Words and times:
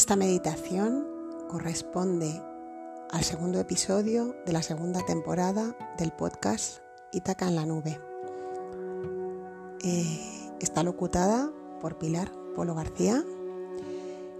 Esta 0.00 0.16
meditación 0.16 1.06
corresponde 1.46 2.42
al 3.10 3.22
segundo 3.22 3.60
episodio 3.60 4.34
de 4.46 4.54
la 4.54 4.62
segunda 4.62 5.04
temporada 5.04 5.76
del 5.98 6.10
podcast 6.10 6.78
Itaca 7.12 7.46
en 7.46 7.54
la 7.54 7.66
Nube. 7.66 8.00
Eh, 9.84 10.56
está 10.58 10.82
locutada 10.84 11.52
por 11.82 11.98
Pilar 11.98 12.32
Polo 12.56 12.74
García 12.74 13.22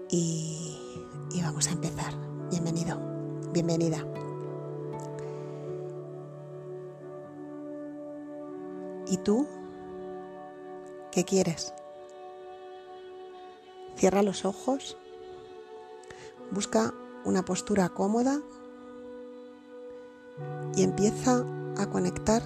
y, 0.09 0.79
y 1.31 1.43
vamos 1.43 1.69
a 1.69 1.73
empezar. 1.73 2.15
Bienvenido, 2.49 2.99
bienvenida. 3.53 3.99
¿Y 9.09 9.19
tú? 9.19 9.47
¿Qué 11.13 11.25
quieres? 11.25 11.75
Cierra 13.97 14.23
los 14.23 14.47
ojos, 14.47 14.97
busca 16.51 16.95
una 17.25 17.45
postura 17.45 17.89
cómoda 17.91 18.41
y 20.75 20.83
empieza 20.83 21.45
a 21.77 21.87
conectar 21.89 22.43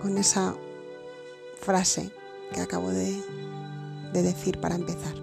con 0.00 0.16
esa 0.18 0.54
frase 1.60 2.12
que 2.52 2.60
acabo 2.60 2.90
de, 2.90 3.22
de 4.12 4.22
decir 4.22 4.60
para 4.60 4.74
empezar. 4.74 5.14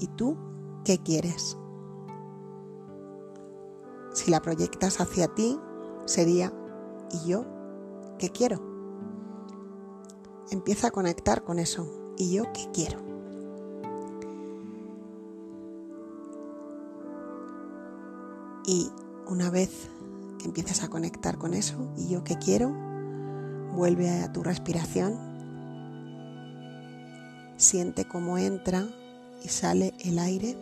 ¿Y 0.00 0.08
tú 0.08 0.36
qué 0.84 0.98
quieres? 0.98 1.56
Si 4.12 4.30
la 4.30 4.40
proyectas 4.40 5.00
hacia 5.00 5.28
ti, 5.28 5.58
sería 6.06 6.52
¿y 7.10 7.28
yo 7.28 7.44
qué 8.18 8.30
quiero? 8.30 8.60
Empieza 10.50 10.88
a 10.88 10.90
conectar 10.90 11.42
con 11.42 11.58
eso. 11.58 12.14
¿Y 12.16 12.32
yo 12.32 12.44
qué 12.52 12.68
quiero? 12.72 13.13
Y 18.66 18.90
una 19.26 19.50
vez 19.50 19.90
que 20.38 20.46
empieces 20.46 20.82
a 20.82 20.88
conectar 20.88 21.36
con 21.38 21.54
eso, 21.54 21.92
¿y 21.96 22.08
yo 22.08 22.24
qué 22.24 22.38
quiero? 22.38 22.70
Vuelve 23.74 24.08
a 24.22 24.32
tu 24.32 24.42
respiración. 24.42 25.18
Siente 27.56 28.06
cómo 28.06 28.38
entra 28.38 28.86
y 29.42 29.48
sale 29.48 29.92
el 30.00 30.18
aire. 30.18 30.56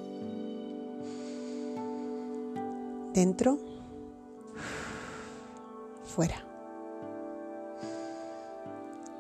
Dentro, 3.14 3.58
fuera. 6.04 6.44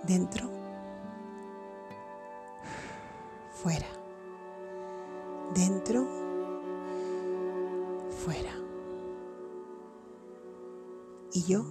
Dentro, 0.02 0.50
fuera. 3.62 3.86
Dentro, 5.54 6.06
fuera. 8.24 8.61
¿Y 11.34 11.44
yo 11.44 11.64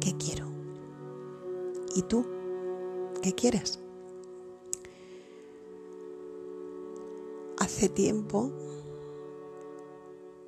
qué 0.00 0.16
quiero? 0.16 0.46
¿Y 1.94 2.02
tú 2.02 2.24
qué 3.20 3.34
quieres? 3.34 3.80
Hace 7.58 7.88
tiempo, 7.88 8.52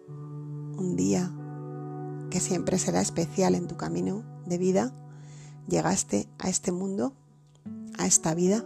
un 0.06 0.94
día 0.94 1.32
que 2.30 2.38
siempre 2.38 2.78
será 2.78 3.00
especial 3.00 3.56
en 3.56 3.66
tu 3.66 3.76
camino 3.76 4.22
de 4.46 4.58
vida, 4.58 4.92
llegaste 5.66 6.28
a 6.38 6.48
este 6.48 6.70
mundo, 6.70 7.14
a 7.98 8.06
esta 8.06 8.34
vida, 8.34 8.64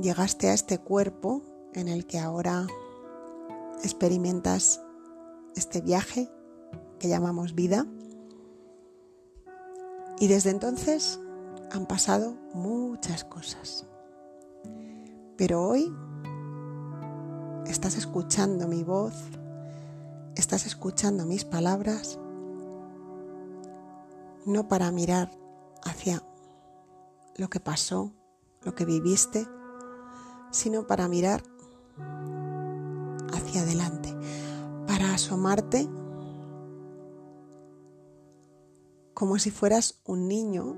llegaste 0.00 0.48
a 0.48 0.54
este 0.54 0.78
cuerpo 0.78 1.42
en 1.74 1.88
el 1.88 2.06
que 2.06 2.18
ahora 2.18 2.66
experimentas 3.82 4.80
este 5.56 5.82
viaje 5.82 6.30
que 6.98 7.08
llamamos 7.08 7.54
vida. 7.54 7.86
Y 10.18 10.28
desde 10.28 10.50
entonces 10.50 11.20
han 11.70 11.86
pasado 11.86 12.34
muchas 12.54 13.24
cosas. 13.24 13.86
Pero 15.36 15.62
hoy 15.62 15.94
estás 17.66 17.96
escuchando 17.96 18.66
mi 18.68 18.82
voz, 18.82 19.14
estás 20.34 20.66
escuchando 20.66 21.26
mis 21.26 21.44
palabras, 21.44 22.18
no 24.46 24.68
para 24.68 24.90
mirar 24.92 25.30
hacia 25.84 26.22
lo 27.36 27.48
que 27.50 27.60
pasó, 27.60 28.12
lo 28.62 28.74
que 28.74 28.84
viviste, 28.84 29.46
sino 30.50 30.86
para 30.86 31.08
mirar 31.08 31.42
hacia 33.34 33.60
adelante, 33.60 34.16
para 34.86 35.12
asomarte 35.12 35.88
como 39.16 39.38
si 39.38 39.50
fueras 39.50 39.98
un 40.04 40.28
niño 40.28 40.76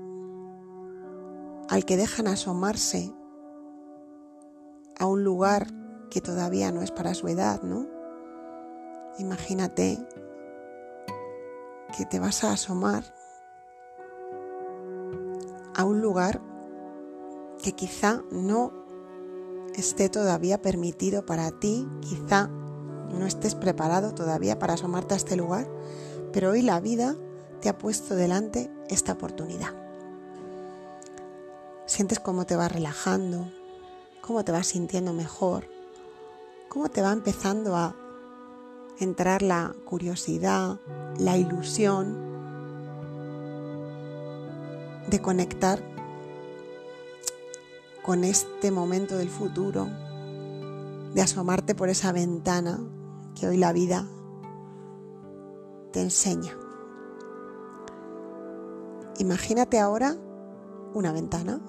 al 1.67 1.83
que 1.83 1.97
dejan 1.97 2.25
asomarse 2.25 3.13
a 4.97 5.05
un 5.07 5.25
lugar 5.25 5.67
que 6.09 6.21
todavía 6.21 6.71
no 6.71 6.81
es 6.81 6.89
para 6.91 7.13
su 7.13 7.27
edad, 7.27 7.61
¿no? 7.63 7.85
Imagínate 9.17 9.99
que 11.97 12.05
te 12.05 12.21
vas 12.21 12.45
a 12.45 12.53
asomar 12.53 13.13
a 15.75 15.83
un 15.83 15.99
lugar 15.99 16.41
que 17.61 17.73
quizá 17.73 18.23
no 18.31 18.71
esté 19.75 20.07
todavía 20.07 20.61
permitido 20.61 21.25
para 21.25 21.51
ti, 21.51 21.89
quizá 21.99 22.47
no 22.47 23.25
estés 23.25 23.55
preparado 23.55 24.13
todavía 24.13 24.57
para 24.59 24.75
asomarte 24.75 25.15
a 25.15 25.17
este 25.17 25.35
lugar, 25.35 25.69
pero 26.31 26.51
hoy 26.51 26.61
la 26.61 26.79
vida 26.79 27.17
te 27.61 27.69
ha 27.69 27.77
puesto 27.77 28.15
delante 28.15 28.71
esta 28.89 29.13
oportunidad. 29.13 29.73
Sientes 31.85 32.19
cómo 32.19 32.45
te 32.45 32.55
va 32.55 32.67
relajando, 32.67 33.51
cómo 34.21 34.45
te 34.45 34.51
vas 34.51 34.67
sintiendo 34.67 35.13
mejor, 35.13 35.67
cómo 36.69 36.89
te 36.89 37.01
va 37.01 37.11
empezando 37.11 37.75
a 37.75 37.95
entrar 38.99 39.41
la 39.41 39.73
curiosidad, 39.85 40.79
la 41.17 41.37
ilusión 41.37 42.29
de 45.07 45.21
conectar 45.21 45.81
con 48.03 48.23
este 48.23 48.71
momento 48.71 49.17
del 49.17 49.29
futuro, 49.29 49.87
de 51.13 51.21
asomarte 51.21 51.75
por 51.75 51.89
esa 51.89 52.11
ventana 52.11 52.79
que 53.35 53.47
hoy 53.47 53.57
la 53.57 53.73
vida 53.73 54.05
te 55.91 56.01
enseña. 56.01 56.68
Imagínate 59.19 59.79
ahora 59.79 60.15
una 60.93 61.11
ventana. 61.11 61.59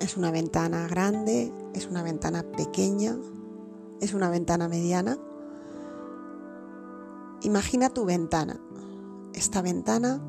Es 0.00 0.16
una 0.16 0.32
ventana 0.32 0.88
grande, 0.88 1.52
es 1.74 1.86
una 1.86 2.02
ventana 2.02 2.42
pequeña, 2.42 3.16
es 4.00 4.14
una 4.14 4.30
ventana 4.30 4.68
mediana. 4.68 5.16
Imagina 7.42 7.88
tu 7.88 8.04
ventana, 8.04 8.58
esta 9.32 9.62
ventana 9.62 10.20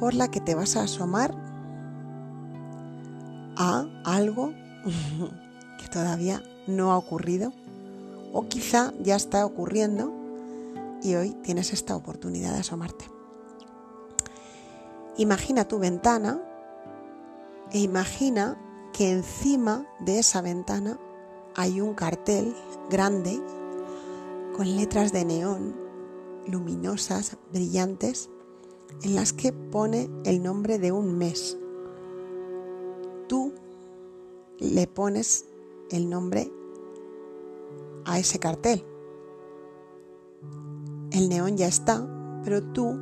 por 0.00 0.12
la 0.12 0.28
que 0.28 0.40
te 0.40 0.56
vas 0.56 0.76
a 0.76 0.82
asomar 0.82 1.32
a 3.56 3.86
algo 4.04 4.52
que 5.78 5.88
todavía 5.92 6.42
no 6.66 6.90
ha 6.90 6.98
ocurrido 6.98 7.52
o 8.32 8.48
quizá 8.48 8.92
ya 9.00 9.14
está 9.14 9.46
ocurriendo 9.46 10.12
y 11.00 11.14
hoy 11.14 11.30
tienes 11.44 11.72
esta 11.72 11.94
oportunidad 11.94 12.54
de 12.54 12.60
asomarte. 12.60 13.11
Imagina 15.22 15.68
tu 15.68 15.78
ventana 15.78 16.42
e 17.70 17.78
imagina 17.78 18.58
que 18.92 19.12
encima 19.12 19.86
de 20.00 20.18
esa 20.18 20.42
ventana 20.42 20.98
hay 21.54 21.80
un 21.80 21.94
cartel 21.94 22.56
grande 22.90 23.40
con 24.56 24.76
letras 24.76 25.12
de 25.12 25.24
neón 25.24 25.76
luminosas, 26.48 27.36
brillantes, 27.52 28.30
en 29.04 29.14
las 29.14 29.32
que 29.32 29.52
pone 29.52 30.10
el 30.24 30.42
nombre 30.42 30.80
de 30.80 30.90
un 30.90 31.16
mes. 31.16 31.56
Tú 33.28 33.52
le 34.58 34.88
pones 34.88 35.46
el 35.92 36.10
nombre 36.10 36.50
a 38.04 38.18
ese 38.18 38.40
cartel. 38.40 38.84
El 41.12 41.28
neón 41.28 41.56
ya 41.56 41.68
está, 41.68 42.04
pero 42.42 42.60
tú, 42.60 42.98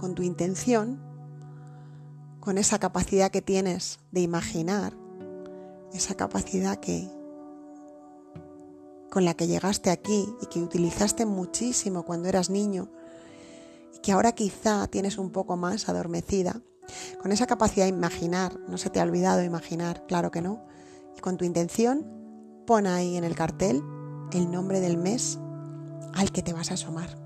con 0.00 0.16
tu 0.16 0.24
intención, 0.24 1.11
con 2.42 2.58
esa 2.58 2.80
capacidad 2.80 3.30
que 3.30 3.40
tienes 3.40 4.00
de 4.10 4.20
imaginar, 4.20 4.94
esa 5.92 6.16
capacidad 6.16 6.76
que 6.78 7.08
con 9.12 9.24
la 9.24 9.34
que 9.34 9.46
llegaste 9.46 9.90
aquí 9.90 10.26
y 10.40 10.46
que 10.46 10.60
utilizaste 10.60 11.24
muchísimo 11.24 12.02
cuando 12.02 12.28
eras 12.28 12.50
niño 12.50 12.88
y 13.94 14.00
que 14.00 14.10
ahora 14.10 14.32
quizá 14.32 14.88
tienes 14.88 15.18
un 15.18 15.30
poco 15.30 15.56
más 15.56 15.88
adormecida, 15.88 16.60
con 17.20 17.30
esa 17.30 17.46
capacidad 17.46 17.84
de 17.84 17.90
imaginar, 17.90 18.58
no 18.68 18.76
se 18.76 18.90
te 18.90 18.98
ha 18.98 19.04
olvidado 19.04 19.44
imaginar, 19.44 20.04
claro 20.08 20.32
que 20.32 20.42
no, 20.42 20.64
Y 21.16 21.20
con 21.20 21.36
tu 21.36 21.44
intención, 21.44 22.04
pon 22.66 22.88
ahí 22.88 23.16
en 23.16 23.22
el 23.22 23.36
cartel 23.36 23.84
el 24.32 24.50
nombre 24.50 24.80
del 24.80 24.96
mes 24.96 25.38
al 26.14 26.32
que 26.32 26.42
te 26.42 26.52
vas 26.52 26.72
a 26.72 26.74
asomar. 26.74 27.16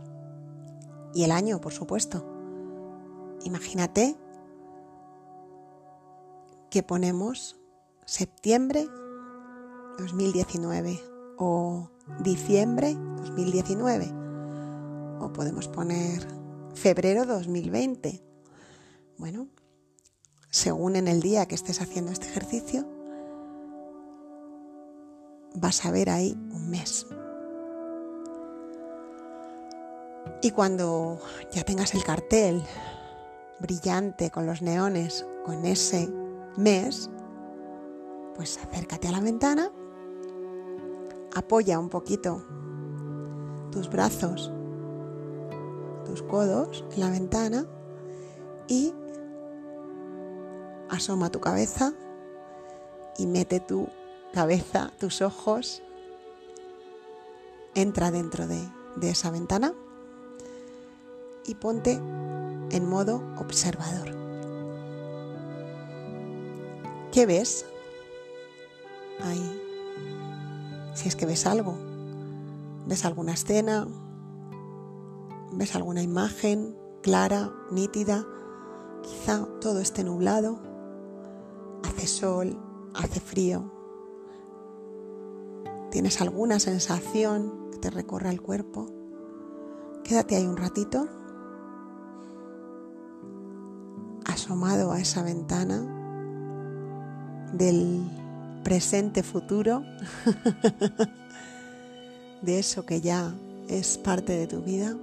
Y 1.15 1.25
el 1.25 1.31
año, 1.31 1.61
por 1.61 1.73
supuesto. 1.73 2.27
Imagínate 3.45 4.17
que 6.77 6.83
ponemos 6.83 7.57
septiembre 8.05 8.87
2019 9.99 11.01
o 11.39 11.89
diciembre 12.21 12.93
2019 12.93 14.13
o 15.19 15.33
podemos 15.33 15.69
poner 15.69 16.29
febrero 16.75 17.25
2020. 17.25 18.23
Bueno, 19.17 19.49
según 20.51 20.97
en 20.97 21.09
el 21.09 21.23
día 21.23 21.47
que 21.47 21.55
estés 21.55 21.81
haciendo 21.81 22.13
este 22.13 22.27
ejercicio, 22.27 22.87
vas 25.55 25.83
a 25.87 25.91
ver 25.91 26.11
ahí 26.11 26.37
un 26.53 26.69
mes. 26.69 27.07
Y 30.43 30.51
cuando 30.51 31.23
ya 31.51 31.65
tengas 31.65 31.95
el 31.95 32.05
cartel 32.05 32.63
brillante 33.61 34.31
con 34.31 34.45
los 34.45 34.61
neones, 34.61 35.25
con 35.47 35.65
ese 35.65 36.26
mes, 36.57 37.11
pues 38.35 38.59
acércate 38.59 39.09
a 39.09 39.13
la 39.13 39.21
ventana, 39.21 39.71
apoya 41.35 41.79
un 41.79 41.89
poquito 41.89 42.43
tus 43.71 43.91
brazos, 43.91 44.53
tus 46.05 46.23
codos 46.23 46.85
en 46.93 47.01
la 47.01 47.11
ventana 47.11 47.67
y 48.69 48.93
asoma 50.89 51.31
tu 51.31 51.41
cabeza 51.41 51.93
y 53.19 53.27
mete 53.27 53.61
tu 53.61 53.89
cabeza, 54.33 54.93
tus 54.99 55.23
ojos, 55.23 55.83
entra 57.75 58.11
dentro 58.11 58.47
de, 58.47 58.69
esa 59.03 59.31
ventana 59.31 59.73
y 61.45 61.55
ponte 61.55 61.93
en 61.93 62.89
modo 62.89 63.23
observador. 63.39 64.26
¿Qué 67.17 67.25
ves? 67.25 67.65
Ahí. 69.23 69.63
Si 70.93 71.09
es 71.09 71.17
que 71.17 71.25
ves 71.25 71.47
algo. 71.47 71.75
¿Ves 72.87 73.07
alguna 73.07 73.33
escena? 73.33 73.89
¿Ves 75.51 75.75
alguna 75.75 76.03
imagen 76.03 76.77
clara, 77.03 77.51
nítida? 77.71 78.27
Quizá 79.03 79.47
todo 79.63 79.81
esté 79.81 80.05
nublado. 80.05 80.61
Hace 81.85 82.07
sol, 82.07 82.59
hace 82.93 83.19
frío. 83.19 83.73
¿Tienes 85.91 86.21
alguna 86.21 86.61
sensación 86.61 87.71
que 87.73 87.79
te 87.79 87.89
recorra 87.89 88.29
el 88.29 88.43
cuerpo? 88.43 88.89
Quédate 90.05 90.37
ahí 90.37 90.47
un 90.47 90.59
ratito 90.59 91.09
asomado 94.27 94.93
a 94.93 95.01
esa 95.01 95.23
ventana 95.23 95.96
del 97.53 98.03
presente 98.65 99.23
futuro, 99.23 99.83
de 102.43 102.59
eso 102.59 102.85
que 102.85 103.01
ya 103.01 103.33
es 103.69 103.99
parte 103.99 104.33
de 104.33 104.47
tu 104.47 104.61
vida, 104.61 104.97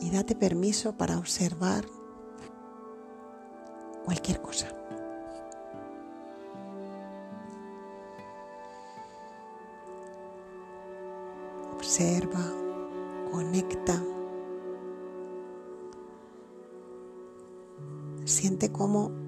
y 0.00 0.10
date 0.10 0.34
permiso 0.34 0.92
para 0.92 1.18
observar 1.18 1.84
cualquier 4.04 4.40
cosa. 4.40 4.68
Observa, 11.74 12.40
conecta. 13.30 14.02
Siente 18.24 18.70
cómo 18.70 19.19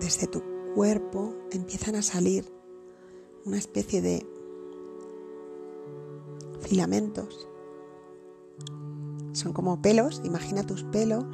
desde 0.00 0.26
tu 0.26 0.42
cuerpo 0.74 1.34
empiezan 1.50 1.94
a 1.96 2.02
salir 2.02 2.44
una 3.44 3.58
especie 3.58 4.02
de 4.02 4.26
filamentos. 6.60 7.48
Son 9.32 9.52
como 9.52 9.80
pelos, 9.80 10.20
imagina 10.24 10.62
tus 10.64 10.84
pelos 10.84 11.24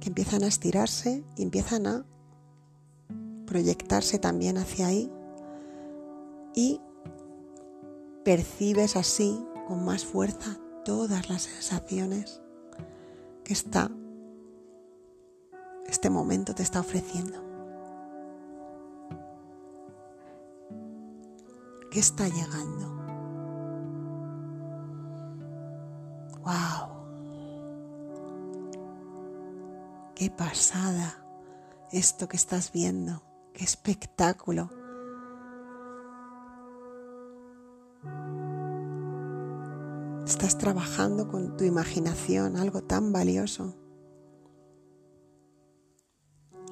que 0.00 0.08
empiezan 0.08 0.42
a 0.42 0.48
estirarse 0.48 1.24
y 1.36 1.42
empiezan 1.42 1.86
a 1.86 2.06
proyectarse 3.46 4.18
también 4.18 4.58
hacia 4.58 4.86
ahí 4.86 5.12
y 6.54 6.80
percibes 8.24 8.96
así 8.96 9.44
con 9.68 9.84
más 9.84 10.04
fuerza 10.04 10.58
todas 10.84 11.28
las 11.28 11.42
sensaciones 11.42 12.40
que 13.44 13.52
está 13.52 13.90
este 15.92 16.08
momento 16.08 16.54
te 16.54 16.62
está 16.62 16.80
ofreciendo. 16.80 17.38
¿Qué 21.90 22.00
está 22.00 22.26
llegando? 22.28 22.88
¡Wow! 26.40 26.88
¡Qué 30.14 30.30
pasada! 30.30 31.22
Esto 31.92 32.26
que 32.26 32.38
estás 32.38 32.72
viendo. 32.72 33.22
¡Qué 33.52 33.62
espectáculo! 33.62 34.70
Estás 40.24 40.56
trabajando 40.56 41.28
con 41.28 41.58
tu 41.58 41.64
imaginación, 41.64 42.56
algo 42.56 42.80
tan 42.82 43.12
valioso. 43.12 43.81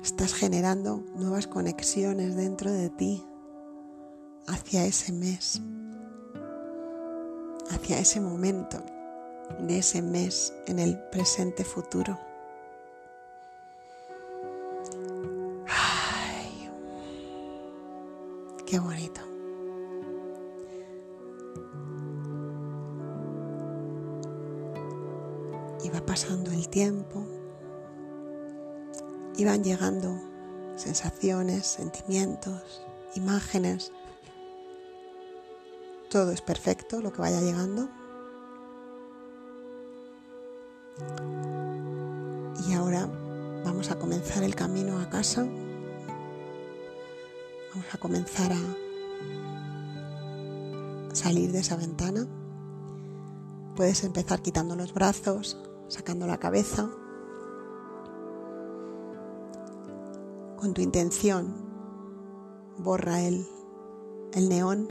Estás 0.02 0.32
generando 0.32 1.04
nuevas 1.14 1.46
conexiones 1.46 2.34
dentro 2.34 2.70
de 2.70 2.88
ti 2.88 3.22
hacia 4.46 4.86
ese 4.86 5.12
mes, 5.12 5.60
hacia 7.70 7.98
ese 7.98 8.18
momento 8.20 8.82
de 9.58 9.78
ese 9.78 10.00
mes 10.00 10.54
en 10.66 10.78
el 10.78 10.98
presente 11.10 11.64
futuro. 11.64 12.18
Ay, 15.68 16.70
qué 18.64 18.78
bonito. 18.78 19.20
Y 25.84 25.90
va 25.90 26.00
pasando 26.06 26.50
el 26.52 26.68
tiempo 26.70 27.39
y 29.40 29.44
van 29.46 29.64
llegando 29.64 30.20
sensaciones, 30.76 31.66
sentimientos, 31.66 32.82
imágenes. 33.14 33.90
Todo 36.10 36.30
es 36.32 36.42
perfecto 36.42 37.00
lo 37.00 37.10
que 37.10 37.22
vaya 37.22 37.40
llegando. 37.40 37.88
Y 42.68 42.74
ahora 42.74 43.08
vamos 43.64 43.90
a 43.90 43.98
comenzar 43.98 44.42
el 44.42 44.54
camino 44.54 45.00
a 45.00 45.08
casa. 45.08 45.48
Vamos 47.70 47.94
a 47.94 47.96
comenzar 47.96 48.52
a 48.52 48.60
salir 51.14 51.50
de 51.50 51.60
esa 51.60 51.76
ventana. 51.76 52.26
Puedes 53.74 54.04
empezar 54.04 54.42
quitando 54.42 54.76
los 54.76 54.92
brazos, 54.92 55.56
sacando 55.88 56.26
la 56.26 56.36
cabeza 56.38 56.90
con 60.60 60.74
tu 60.74 60.82
intención, 60.82 61.54
borra 62.76 63.22
el, 63.22 63.46
el 64.34 64.50
neón, 64.50 64.88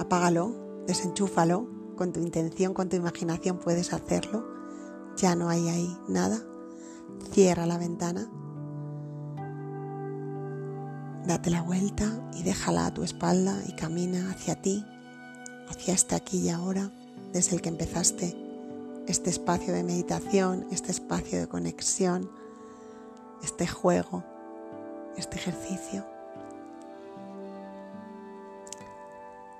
apágalo, 0.00 0.82
desenchúfalo, 0.88 1.68
con 1.96 2.12
tu 2.12 2.18
intención, 2.18 2.74
con 2.74 2.88
tu 2.88 2.96
imaginación 2.96 3.58
puedes 3.58 3.92
hacerlo, 3.92 4.44
ya 5.16 5.36
no 5.36 5.48
hay 5.48 5.68
ahí 5.68 5.96
nada, 6.08 6.42
cierra 7.30 7.66
la 7.66 7.78
ventana, 7.78 8.28
date 11.24 11.50
la 11.50 11.62
vuelta 11.62 12.28
y 12.34 12.42
déjala 12.42 12.86
a 12.86 12.94
tu 12.94 13.04
espalda 13.04 13.62
y 13.68 13.76
camina 13.76 14.28
hacia 14.32 14.60
ti, 14.60 14.84
hacia 15.68 15.94
este 15.94 16.16
aquí 16.16 16.38
y 16.38 16.48
ahora, 16.48 16.90
desde 17.32 17.54
el 17.54 17.62
que 17.62 17.68
empezaste 17.68 18.36
este 19.06 19.30
espacio 19.30 19.72
de 19.72 19.84
meditación, 19.84 20.66
este 20.72 20.90
espacio 20.90 21.38
de 21.38 21.46
conexión, 21.46 22.28
este 23.44 23.68
juego 23.68 24.24
este 25.16 25.36
ejercicio. 25.36 26.04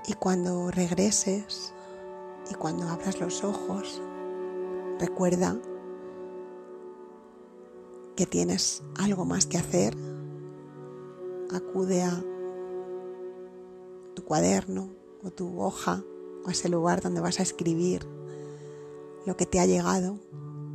Y 0.07 0.15
cuando 0.15 0.71
regreses 0.71 1.73
y 2.51 2.55
cuando 2.55 2.89
abras 2.89 3.21
los 3.21 3.45
ojos, 3.45 4.03
recuerda 4.99 5.57
que 8.17 8.27
tienes 8.27 8.83
algo 8.99 9.25
más 9.25 9.47
que 9.47 9.59
hacer, 9.59 9.97
acude 11.53 12.03
a 12.03 12.23
tu 14.15 14.25
cuaderno 14.25 14.91
o 15.23 15.31
tu 15.31 15.61
hoja 15.61 16.03
o 16.45 16.49
a 16.49 16.53
ese 16.53 16.69
lugar 16.69 17.01
donde 17.01 17.21
vas 17.21 17.39
a 17.39 17.43
escribir 17.43 18.07
lo 19.25 19.37
que 19.37 19.47
te 19.47 19.61
ha 19.61 19.67
llegado 19.67 20.19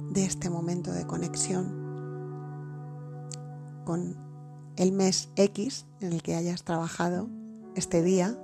de 0.09 0.25
este 0.25 0.49
momento 0.49 0.91
de 0.91 1.05
conexión 1.05 1.85
con 3.85 4.26
el 4.77 4.91
mes 4.91 5.29
X 5.35 5.85
en 6.01 6.13
el 6.13 6.21
que 6.21 6.35
hayas 6.35 6.63
trabajado 6.63 7.27
este 7.75 8.03
día 8.03 8.37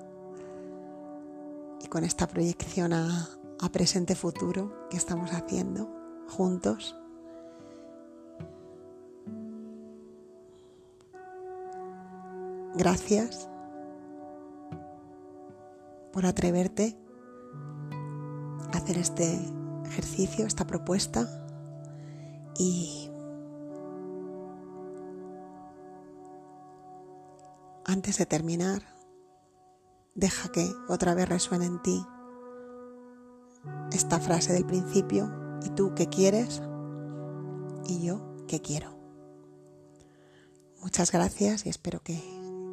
y 1.81 1.87
con 1.87 2.03
esta 2.03 2.27
proyección 2.27 2.93
a, 2.93 3.29
presente 3.71 4.13
futuro 4.13 4.89
que 4.89 4.97
estamos 4.97 5.31
haciendo 5.31 5.89
juntos. 6.27 6.97
Gracias 12.75 13.47
por 16.11 16.25
atreverte 16.25 16.97
a 18.73 18.77
hacer 18.77 18.97
este 18.97 19.39
ejercicio, 19.85 20.45
esta 20.45 20.67
propuesta 20.67 21.25
y 22.59 23.12
antes 27.85 28.17
de 28.17 28.25
terminar, 28.25 28.83
deja 30.15 30.49
que 30.49 30.69
otra 30.87 31.13
vez 31.13 31.27
resuene 31.27 31.65
en 31.65 31.81
ti 31.81 32.05
esta 33.91 34.19
frase 34.19 34.53
del 34.53 34.65
principio, 34.65 35.31
¿y 35.63 35.69
tú 35.69 35.93
qué 35.95 36.07
quieres? 36.07 36.61
Y 37.85 38.03
yo 38.03 38.45
qué 38.47 38.61
quiero. 38.61 38.97
Muchas 40.81 41.11
gracias 41.11 41.65
y 41.65 41.69
espero 41.69 42.01
que, 42.01 42.21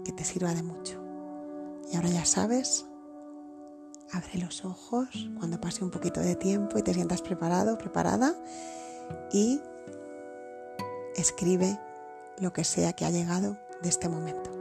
que 0.05 0.13
te 0.13 0.25
sirva 0.25 0.53
de 0.55 0.63
mucho. 0.63 1.01
Y 1.93 1.97
ahora 1.97 2.09
ya 2.09 2.25
sabes, 2.25 2.87
abre 4.13 4.39
los 4.39 4.65
ojos 4.65 5.09
cuando 5.39 5.61
pase 5.61 5.85
un 5.85 5.91
poquito 5.91 6.21
de 6.21 6.35
tiempo 6.35 6.79
y 6.79 6.83
te 6.83 6.95
sientas 6.95 7.23
preparado, 7.23 7.79
preparada 7.79 8.35
y 9.33 9.61
escribe 11.17 11.79
lo 12.39 12.53
que 12.53 12.65
sea 12.65 12.93
que 12.93 13.05
ha 13.05 13.11
llegado 13.11 13.59
de 13.83 13.89
este 13.89 14.09
momento. 14.09 14.60